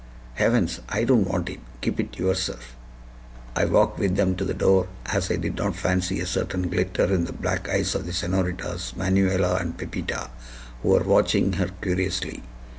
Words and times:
"Heavens! 0.33 0.79
I 0.89 1.03
don't 1.03 1.27
want 1.27 1.47
it. 1.49 1.59
Keep 1.81 1.99
it 1.99 2.17
yourself." 2.17 2.75
I 3.55 3.65
walked 3.65 3.99
with 3.99 4.15
them 4.15 4.33
to 4.35 4.43
the 4.43 4.55
door, 4.55 4.87
as 5.05 5.29
I 5.29 5.35
did 5.35 5.57
not 5.57 5.75
fancy 5.75 6.19
a 6.19 6.25
certain 6.25 6.69
glitter 6.69 7.03
in 7.13 7.25
the 7.25 7.33
black 7.33 7.69
eyes 7.69 7.93
of 7.93 8.07
the 8.07 8.11
Senoritas 8.13 8.95
Manuela 8.95 9.57
and 9.57 9.77
Pepita, 9.77 10.31
who 10.81 10.89
were 10.89 11.03
watching 11.03 11.53
her 11.53 11.69
curiously. 11.83 12.41